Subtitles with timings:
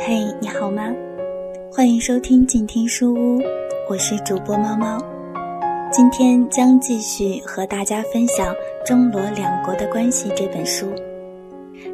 [0.00, 0.94] 嘿，你好吗？
[1.72, 3.42] 欢迎收听静听书屋，
[3.90, 4.96] 我是主播猫猫。
[5.90, 8.54] 今天将继续和大家分享
[8.86, 10.86] 《中罗两国的关系》这本书。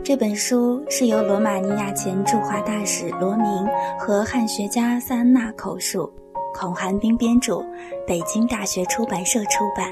[0.04, 3.66] 这本书是由罗马尼亚前驻华大使罗明
[3.98, 6.12] 和汉学家萨恩纳口述，
[6.54, 7.64] 孔寒冰编著，
[8.06, 9.88] 北京大学出版社出版。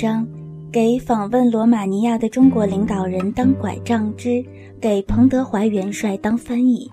[0.00, 0.26] 章，
[0.72, 4.42] 给访问罗马尼亚的中国领导人当拐杖之
[4.80, 6.90] 给彭德怀元帅当翻译，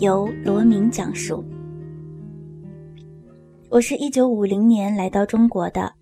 [0.00, 1.44] 由罗明讲述。
[3.68, 5.92] 我是一九五零年来到中国的，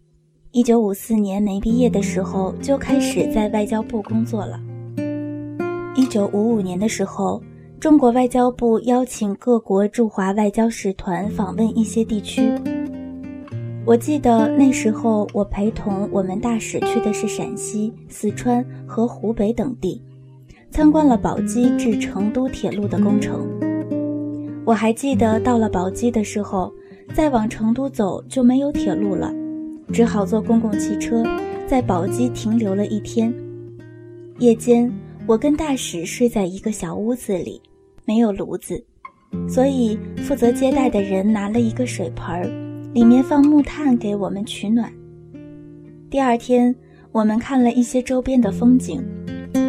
[0.53, 4.59] 一九五四年没毕业的时候就开始在外交部工作了。
[5.95, 7.43] 一九五五年的时候，
[7.79, 12.55] 中国外交部邀请各国驻华外交使团访问一些地区。
[13.85, 20.01] 我记得那时候，我陪同我们大使去的是陕西、四川和湖北等地，
[20.71, 23.45] 参观了宝鸡至成都铁路的工程。
[24.65, 26.73] 我还记得到了宝鸡的时候，
[27.13, 29.35] 再往成都走就没有铁路了，
[29.93, 31.25] 只好坐公共汽车，
[31.67, 33.35] 在宝鸡停留了一天。
[34.39, 34.91] 夜间，
[35.27, 37.61] 我跟大使睡在一个小屋子里，
[38.05, 38.81] 没有炉子，
[39.49, 42.72] 所以负责接待的人拿了一个水盆儿。
[42.93, 44.93] 里面放木炭给我们取暖。
[46.11, 46.75] 第二天，
[47.11, 49.03] 我们看了一些周边的风景，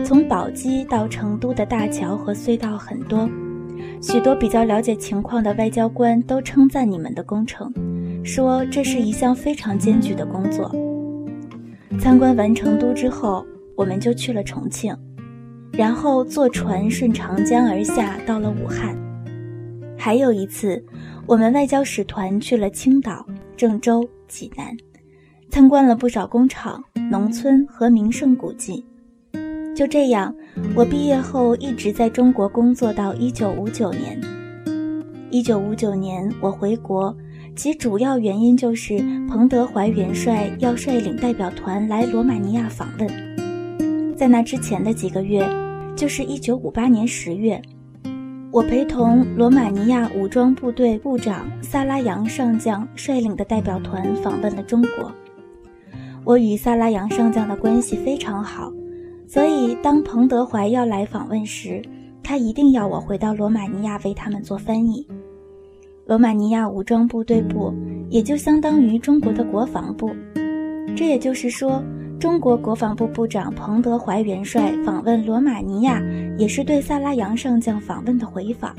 [0.04, 3.30] 从宝鸡到成都的大桥和隧道很多，
[4.02, 7.72] 许多比较了解情况的外交官都称赞你们的工程，
[8.26, 10.70] 说这是一项非常艰巨的工作。
[12.00, 13.46] 参观完成都之后，
[13.78, 14.94] 我们就去了重庆，
[15.72, 18.98] 然后坐船顺长江而下，到了武汉。
[20.04, 20.84] 还有一次。
[21.26, 23.26] 我们外交使团去了青岛、
[23.56, 24.76] 郑州、济南，
[25.50, 28.86] 参观了不少工厂、农村和名胜古迹。
[29.74, 30.36] 就这样，
[30.76, 34.20] 我毕业后一直在中国工作到一九五九年。
[35.30, 37.16] 一九五九年我回国，
[37.56, 38.98] 其主要原因就是
[39.30, 44.18] 彭德怀元帅要率领代表团来罗马尼亚访问。
[44.18, 45.48] 在那之前的几个月，
[45.96, 47.62] 就是一九五八年十月。
[48.54, 55.12] 我陪同罗马尼亚武装部队部长萨拉扬上将率领的代表团访问了中国。
[56.24, 58.72] 我与萨拉扬上将的关系非常好，
[59.26, 61.82] 所以当彭德怀要来访问时，
[62.22, 65.04] 他一定要我回到罗马尼亚为他们做翻译。
[66.06, 67.74] 罗马尼亚武装部队部
[68.08, 70.12] 也就相当于中国的国防部，
[70.96, 71.84] 这也就是说。
[72.24, 76.02] 中国国防部部长彭德怀元帅访问罗马尼亚，
[76.38, 78.74] 也是对萨拉扬上将访问的回访。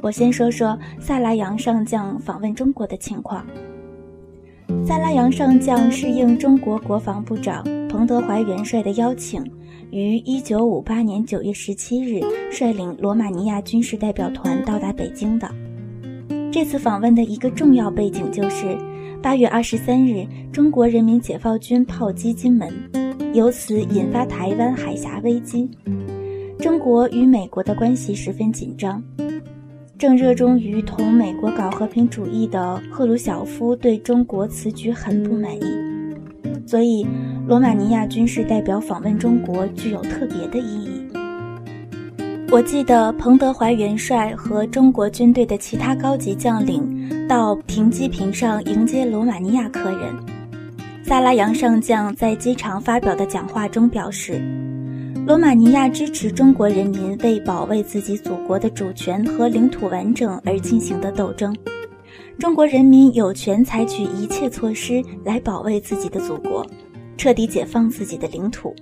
[0.00, 3.44] 我先说说萨拉扬上将访问中国的情况。
[4.82, 9.44] 萨拉扬上将是应中国国防部长彭德怀元帅的邀请，
[9.90, 15.46] 于1958年9月17日率领罗马尼亚军事代表团到达北京的。
[16.50, 18.74] 这次访问的一个重要背景就是。
[19.22, 22.68] 八月二十三日，中国人民解放军炮击金门，
[23.32, 25.70] 由此引发台湾海峡危机。
[26.58, 29.00] 中国与美国的关系十分紧张，
[29.96, 35.64] 正热衷于同美国搞和平主义的赫鲁晓夫对中国此举很不满意，
[36.66, 37.06] 所以
[37.46, 41.01] 罗马尼亚军事代表访问中国具有特别的意义。
[42.52, 50.14] 我记得彭德怀元帅和中国军队的其他高级将领到停机坪上迎接罗马尼亚客人。
[51.02, 54.38] 萨拉扬上将在机场发表的讲话中表示，
[55.26, 61.56] 罗马尼亚支持中国人民为保卫自己祖国的主权和领土完整而进行的斗争，
[62.38, 66.66] 中国人民有权采取一切措施来保卫自己的祖国，
[67.16, 68.76] 彻底解放自己的领土。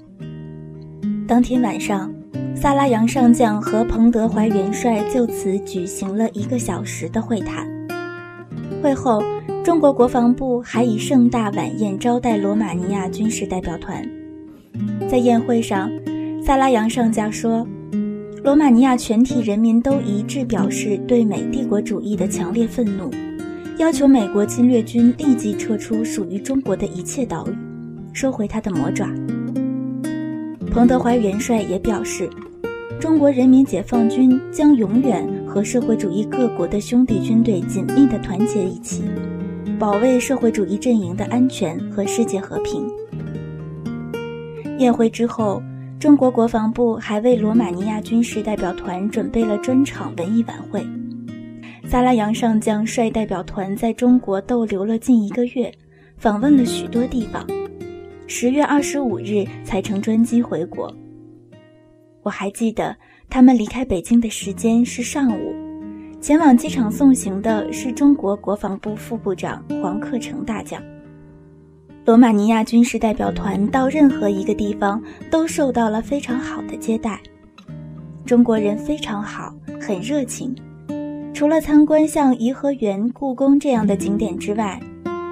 [1.29, 2.13] 当天晚上。
[2.55, 7.67] 萨拉扬上将和彭德怀元帅就此举行了一个小时的会谈。
[8.83, 9.23] 会后，
[9.65, 14.03] 中国国防部还以盛大晚宴招待罗马尼亚军事代表团。
[15.09, 15.91] 在宴会上，
[16.43, 17.67] 萨拉扬上将说
[18.45, 23.11] ：“罗马尼亚全体人民都一致表示对美帝国主义的强烈愤怒，
[23.79, 27.55] 要求美国侵略军立即撤出属于中国的一切岛屿，
[28.13, 29.09] 收回他的魔爪。”
[30.73, 32.31] 彭德怀元帅也表示，
[33.01, 39.03] 中国人民解放军将永远和社会主义各国的兄弟军队紧密地团结一起，
[39.81, 42.89] 保卫社会主义阵营的安全和世界和平。
[44.79, 45.61] 宴会之后，
[45.99, 50.87] 中国国防部还为罗马尼亚军事代表团准备了专场文艺晚会。
[51.89, 55.73] 萨拉扬上将率代表团在中国逗留了近一个月，
[56.17, 57.45] 访问了许多地方。
[58.33, 60.89] 十月二十五日才乘专机回国。
[62.23, 62.97] 我还记得
[63.29, 65.53] 他们离开北京的时间是上午，
[66.21, 70.81] 前往机场送行的是中国国防部副部长黄克诚大将。
[72.05, 77.21] 罗马尼亚军事代表团到任何一个地方都受到了非常好的接待，
[78.25, 80.55] 中国人非常好，很热情。
[81.35, 84.81] 除了参观像颐和园、故宫这样的景点之外，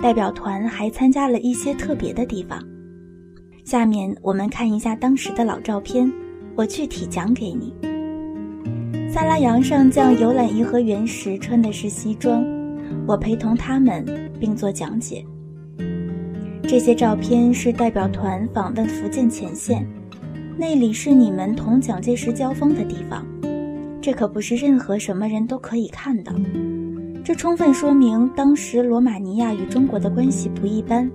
[0.02, 2.60] 代表团还参加了一些特别的地方。
[3.68, 6.10] 下面我们看一下当时的老照片。
[6.56, 7.74] 我具体讲给你。
[9.12, 12.42] 萨拉扬上将游览颐和园时穿的是西装，
[13.06, 14.02] 我陪同他们
[14.40, 15.22] 并做讲解。
[16.62, 19.86] 这些照片是代表团访问福建前线，
[20.56, 23.22] 那里是你们同蒋介石交锋的地方，
[24.00, 26.34] 这可不是任何什么人都可以看的。
[27.22, 31.06] 这充分说明当时罗马尼亚与中国的关系不一般。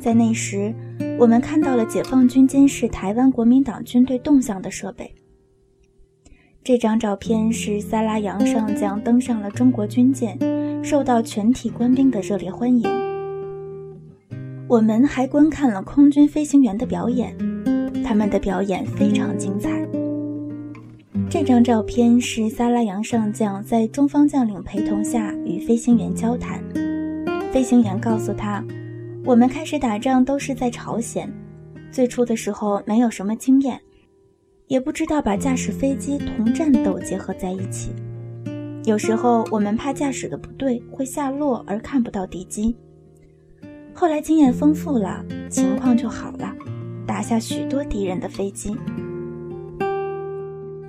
[0.00, 0.74] 在那时。
[1.18, 5.14] 我们看到了解放军监视台湾国民党军队动向的设备。
[6.62, 10.38] 这张照片是萨拉扬上将登上了中国军舰，
[10.82, 12.88] 受到全体官兵的热烈欢迎。
[14.66, 17.36] 我们还观看了空军飞行员的表演，
[18.02, 19.70] 他们的表演非常精彩。
[21.28, 26.62] 这张照片是萨拉扬上将在中方将领陪同下与飞行员交谈，
[27.52, 28.64] 飞行员告诉他。
[29.24, 31.32] 我们开始打仗都是在朝鲜，
[31.90, 33.80] 最初的时候没有什么经验，
[34.66, 37.90] 也不知道把驾驶飞机同战斗结合在一起。
[38.84, 42.76] 有时候我们怕驾驶的不对会下落而看不到敌机。
[43.94, 46.54] 后来经验丰富了，情况就好了，
[47.06, 48.76] 打下许多敌人的飞机。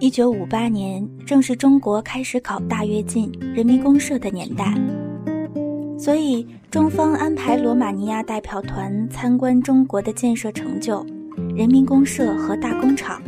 [0.01, 4.75] 一九五八年正是中国开始考大跃进、人民公社的年代。
[6.05, 11.03] 所以，中方安排罗马尼亚代表团参观中国的建设成就、
[11.55, 13.19] 人民公社和大工厂。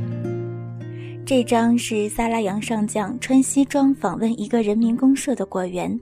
[1.26, 6.00] 这张是萨拉扬上将穿西装访问一个人民公社的果园，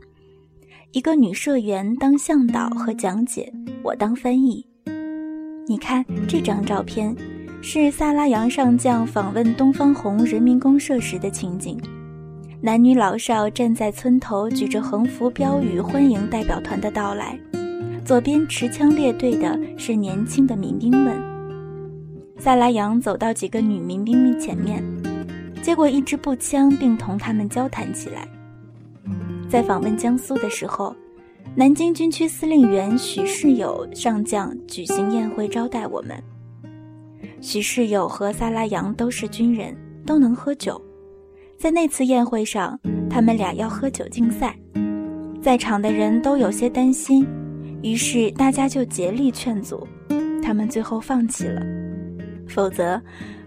[0.91, 3.49] 一个女社员当向导和讲解，
[3.81, 4.61] 我当翻译。
[5.65, 7.15] 你看这张照片，
[7.61, 11.79] 是萨拉扬上将访问东方红人民公社时的情景。
[12.65, 17.39] 男女老少站在村头，举着横幅标语欢迎代表团的到来。
[18.03, 21.15] 左边持枪列队的是年轻的民兵们。
[22.39, 24.83] 萨拉扬走到几个女民兵前面，
[25.61, 28.27] 接过一支步枪，并同他们交谈起来。
[29.47, 30.95] 在访问江苏的时候，
[31.53, 36.17] 南京军区司令员许世友上将举行宴会招待我们。
[37.41, 40.81] 许世友和萨拉扬都是军人，都能喝酒。
[41.57, 44.55] 在那次宴会上，他们俩要喝酒竞赛，
[45.41, 47.25] 在场的人都有些担心，
[47.81, 49.87] 于是大家就竭力劝阻，
[50.43, 51.61] 他们最后放弃了。
[52.47, 53.01] 否则，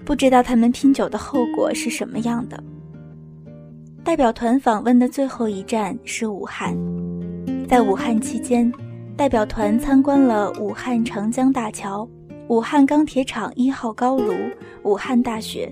[0.05, 2.63] 不知道他们拼酒的后果是什么样的。
[4.03, 6.77] 代表团访问的最后一站是武汉，
[7.69, 8.73] 在武汉期间，
[9.17, 12.09] 代表团参观了武汉长江大桥、
[12.49, 14.33] 武汉钢铁厂一号高炉、
[14.83, 15.71] 武汉大学。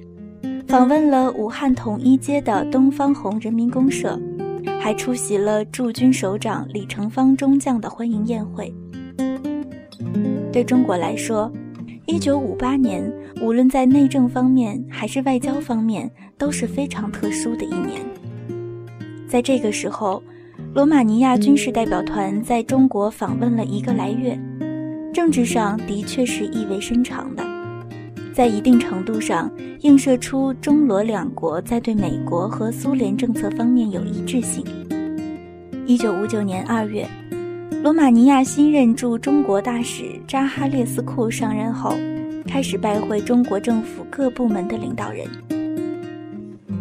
[0.66, 4.20] 访问了武汉统一街的东方红人民公社，
[4.80, 8.75] 还出席了驻军首长李成芳中将的欢迎宴会。
[10.52, 11.50] 对中国来说，
[12.06, 18.00] 一九五八年无论在内政方面还是外交方面都是非常特殊的一年。
[19.28, 20.20] 在这个时候，
[20.75, 24.37] 罗马尼亚军事代表团在中国访问了一个来月，
[25.14, 27.45] 政治上的确是意味深长的。
[28.36, 29.50] 在一定程度上
[29.80, 34.62] 映射出中罗两国在对美国和苏联政策方面有一致性。
[35.86, 37.08] 一九五九年二月，
[37.82, 41.94] 罗马尼亚新任驻中国大使扎哈列斯库上任后，
[42.46, 45.26] 开始拜会中国政府各部门的领导人。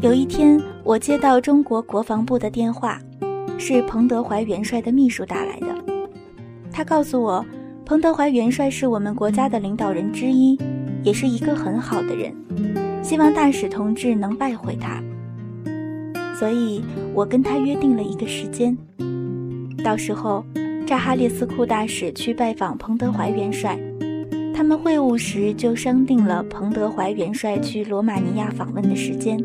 [0.02, 3.00] 有一天，我接到中国国防部的电话，
[3.58, 5.68] 是彭德怀元帅的秘书打来的。
[6.70, 7.46] 他告诉我，
[7.86, 10.60] 彭德怀元帅是我们国家的领导人之一。
[11.06, 12.34] 也是一个很好的人，
[13.04, 15.02] 希望大使同志能拜会他。
[16.34, 16.84] 所以
[17.14, 18.76] 我跟他约定了一个时间，
[19.84, 20.44] 到时候
[20.88, 23.80] 扎哈列斯库大使去拜访彭德怀元帅，
[24.54, 29.40] 他们会晤时就商定了彭德怀元帅去罗马尼亚访问的时间。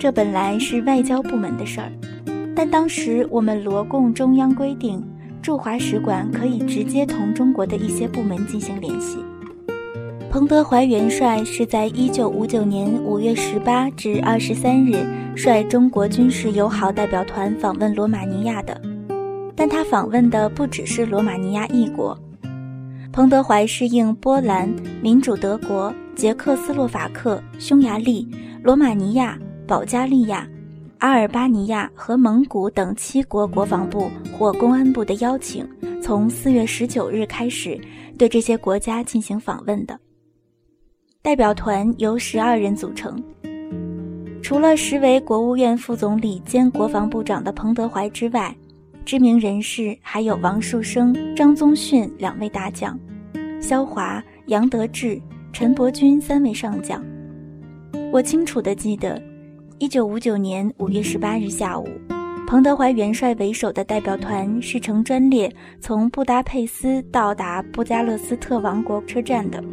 [0.00, 1.92] 这本来是外交部门的事儿，
[2.56, 5.02] 但当时我们罗共中央规定，
[5.42, 9.18] 驻华使馆可以直接同中国的一些部门进行联系。
[10.34, 18.82] 彭德怀元帅是在一九五九年五月十八至二十三日率中国军事友好代表团访问罗马尼亚的，
[19.54, 22.18] 但他访问的不只是罗马尼亚一国。
[23.12, 24.68] 彭德怀是应波兰、
[25.00, 28.28] 民主德国、捷克斯洛伐克、匈牙利、
[28.60, 29.38] 罗马尼亚、
[29.68, 30.44] 保加利亚、
[30.98, 35.64] 阿尔巴尼亚和蒙古等七国国防部或公安部的邀请，
[36.02, 37.80] 从四月十九日开始
[38.18, 39.96] 对这些国家进行访问的。
[41.24, 43.18] 代表团由十二人组成，
[44.42, 48.54] 除了时为国务院副总理兼国防部长的彭德怀之外，
[49.06, 53.00] 知名人士还有王树声、张宗逊两位大将，
[53.58, 55.18] 萧华、杨得志、
[55.50, 57.02] 陈伯钧三位上将。
[58.12, 59.20] 我清楚地记得，
[59.78, 61.88] 一九五九年五月十八日下午，
[62.46, 65.50] 彭德怀元帅为首的代表团是乘专列
[65.80, 69.64] 从布达佩斯到达布加勒斯特王国车站的。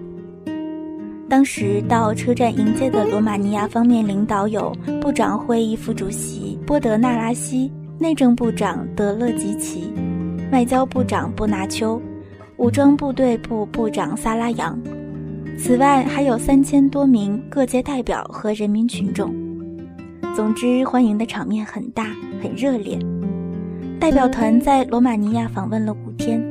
[1.32, 4.70] 当时到车站迎接的罗马尼亚方面领导有
[5.00, 9.94] 部长会议副主席波德纳拉西、内政部长德勒吉奇、
[10.52, 12.02] 外交部长布纳丘、
[12.58, 14.78] 武装部队部部长萨拉扬。
[15.58, 19.34] 此外，还有三千多名各界代表和人民群众。
[20.36, 22.08] 总之，欢迎的场面很大，
[22.44, 23.00] 很热烈。
[24.02, 26.44] 代表团在罗马尼亚访问了五天，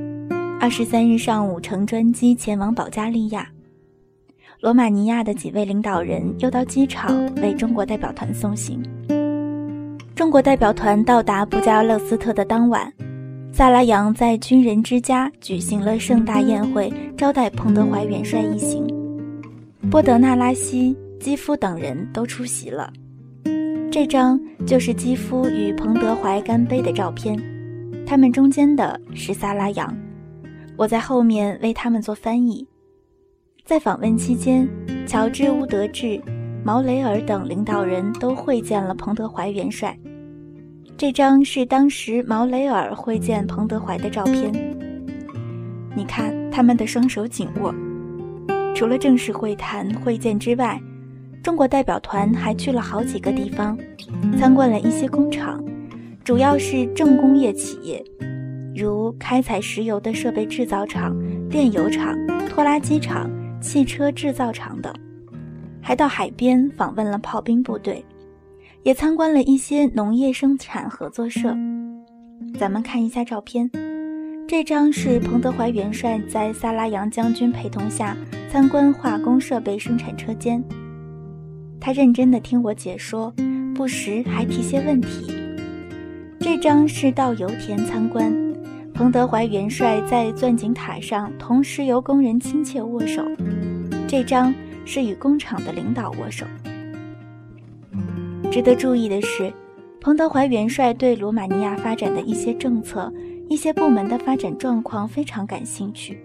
[0.58, 3.46] 二十三日上午乘专机前往保加利亚。
[4.60, 8.78] 罗马尼亚的几位领导人又到机场为中国代表团送行。
[10.14, 12.92] 中国代表团到达布加勒斯特的当晚，
[13.50, 18.86] 萨拉扬在军人之家举行了盛大宴会，招待彭德怀元帅一行。
[19.90, 22.92] 波德纳拉西、基夫等人都出席了。
[23.90, 27.34] 这张就是基夫与彭德怀干杯的照片，
[28.06, 29.96] 他们中间的是萨拉扬，
[30.76, 32.66] 我在后面为他们做翻译。
[33.70, 34.68] 在访问期间，
[35.06, 36.20] 乔治·乌德治、
[36.64, 39.96] 毛雷尔等领导人都会见了彭德怀元帅。
[40.96, 44.52] 这张是当时毛雷尔会见彭德怀的照片。
[45.94, 47.72] 你看，他们的双手紧握。
[48.74, 50.76] 除了正式会谈会见之外，
[51.40, 53.78] 中国代表团还去了好几个地方，
[54.36, 55.64] 参观了一些工厂，
[56.24, 58.04] 主要是重工业企业，
[58.74, 61.16] 如开采石油的设备制造厂、
[61.50, 62.16] 炼油厂、
[62.48, 63.30] 拖拉机厂。
[63.60, 64.92] 汽车制造厂等，
[65.82, 68.04] 还到海边访问了炮兵部队，
[68.82, 71.54] 也参观了一些农业生产合作社。
[72.58, 73.70] 咱们看一下照片，
[74.48, 78.16] 这张是彭德怀元帅在萨拉扬将军陪同下
[78.50, 80.62] 参观化工设备生产车间，
[81.78, 83.32] 他认真地听我解说，
[83.74, 85.32] 不时还提些问题。
[86.40, 88.49] 这张是到油田参观。
[89.00, 93.24] 彭德怀元帅在钻井塔上同石油工人亲切握手，
[94.06, 94.54] 这张
[94.84, 96.44] 是与工厂的领导握手。
[98.52, 99.50] 值得注意的是，
[100.02, 103.10] 彭德怀元帅对罗马尼亚发展的一些政策、
[103.48, 106.22] 一些部门的发展状况非常感兴趣，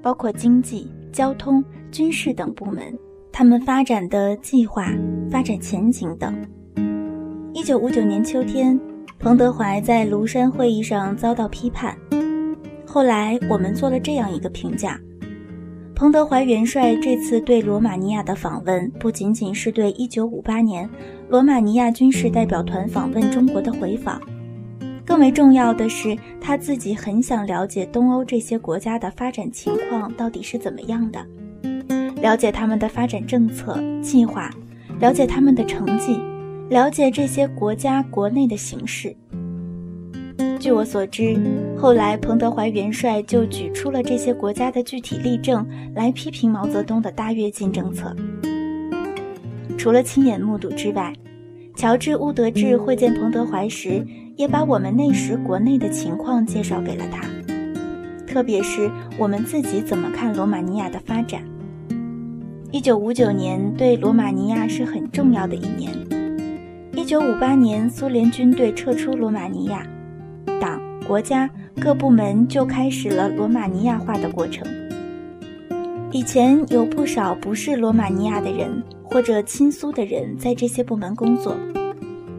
[0.00, 2.96] 包括经济、交通、军事等部门，
[3.32, 4.88] 他们发展的计划、
[5.32, 6.32] 发展前景等。
[7.52, 8.78] 一九五九年秋天。
[9.24, 11.96] 彭德怀在庐山会议上遭到批判，
[12.84, 15.00] 后来我们做了这样一个评价：
[15.94, 20.90] 彭德怀元帅这次对罗马尼亚的访问，不仅仅是对1958年
[21.30, 24.20] 罗马尼亚军事代表团访问中国的回访，
[25.06, 31.26] 更为重要的是，他自己很想了解东欧这些国家的发展情况到底是怎么样的，
[32.20, 34.50] 了解他们的发展政策计划，
[35.00, 36.20] 了解他们的成绩。
[36.74, 39.14] 了解这些国家国内的形势。
[40.58, 41.38] 据我所知，
[41.78, 45.64] 后来彭德怀元帅就举出了这些国家的具体例证
[45.94, 48.12] 来批评毛泽东的大跃进政策。
[49.78, 51.12] 除了亲眼目睹之外，
[51.76, 54.04] 乔治·乌德治会见彭德怀时，
[54.34, 57.24] 也把我们那时国内的情况介绍给了他，
[58.26, 61.40] 特别是我们自己怎么看罗马尼亚的发展。
[62.72, 65.92] 一九五九年对罗马尼亚是很重要的一年。
[66.96, 69.84] 一九五八年，苏联军队撤出罗马尼亚，
[70.60, 74.64] 党、国家各部门就开始了罗马尼亚化的过程。
[76.12, 81.56] 以前有不少不是罗马尼亚的人或者亲苏的人在这些部门工作，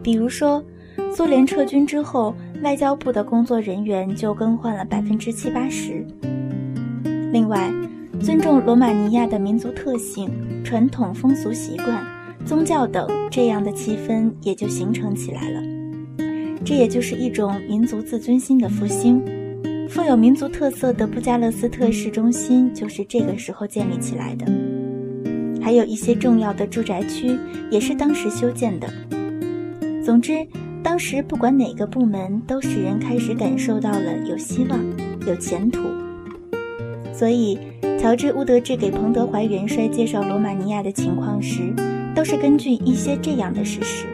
[0.02, 0.64] 比如说，
[1.14, 6.04] 苏联撤军之后，外交部的工作人员就更换了百分之七八十。
[7.30, 7.70] 另外，
[8.20, 10.30] 尊重罗马尼亚的民族特性、
[10.64, 12.02] 传统风俗习惯、
[12.46, 15.60] 宗教等这样的气氛也就形成起来了。
[16.64, 19.20] 这也就是一种民族自尊心的复兴。
[19.88, 24.46] 富有民族特色的布加勒斯特市中心就是这个时候建立起来的。
[25.60, 27.36] 还有一些重要的住宅区
[27.68, 28.88] 也是当时修建的。
[30.04, 30.46] 总之，
[30.84, 34.78] 当时不管哪个部门，都使人开始感受到了有希望、
[35.26, 35.80] 有前途。
[37.12, 37.58] 所以，
[37.98, 41.72] 乔治·乌德治给彭德怀元帅介绍罗马尼亚的情况时，
[42.16, 44.06] 都是根据一些这样的事实，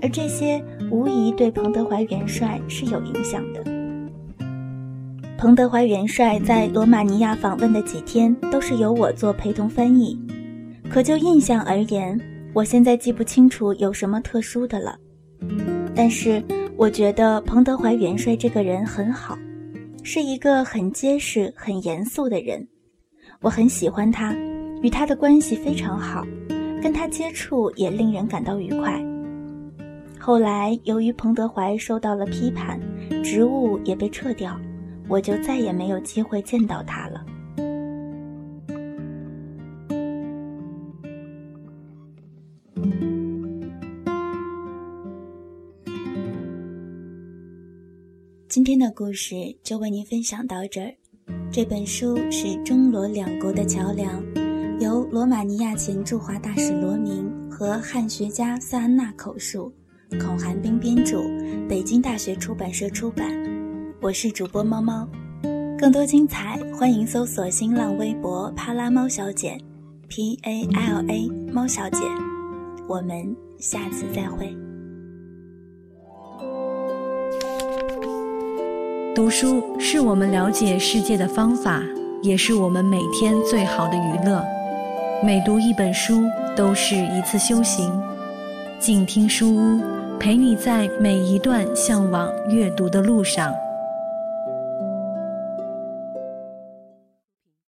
[0.00, 3.62] 而这些无疑对彭德怀元帅是有影响的。
[5.36, 10.18] 彭德怀元帅在罗马尼亚访问的几天，都是由我做陪同翻译。
[10.88, 12.18] 可就印象而言，
[12.54, 14.98] 我现在记不清楚有什么特殊的了。
[15.94, 16.42] 但是，
[16.78, 19.38] 我觉得彭德怀元帅这个人很好。
[20.02, 22.66] 是一个很结实、很严肃的人，
[23.42, 24.34] 我很喜欢他，
[24.82, 26.26] 与他的关系非常好，
[26.82, 29.02] 跟他接触也令人感到愉快。
[30.18, 32.78] 后来由于彭德怀受到了批判，
[33.22, 34.58] 职务也被撤掉，
[35.08, 37.24] 我就再也没有机会见到他了。
[48.48, 50.92] 今天的故事就为您分享到这儿。
[51.50, 54.22] 这本书是中罗两国的桥梁，
[55.18, 59.72] 罗马尼亚前驻华大使罗明和汉学家萨安娜口述，
[60.12, 61.20] 孔寒冰编著，
[61.68, 63.28] 北京大学出版社出版。
[64.00, 65.08] 我是主播猫猫，
[65.76, 69.58] 更多精彩欢迎搜索新浪微博“帕拉猫小姐
[70.06, 71.98] ”，P A L A 猫小姐。
[72.88, 74.56] 我们下次再会。
[79.16, 81.82] 读书是我们了解世界的方法，
[82.22, 84.57] 也是我们每天最好的娱乐。
[85.20, 88.00] 每读一本书，都是一次修行。
[88.78, 89.80] 静听书屋，
[90.16, 93.52] 陪你在每一段向往阅读的路上。